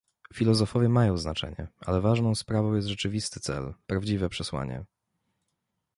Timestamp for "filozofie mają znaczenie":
0.33-1.67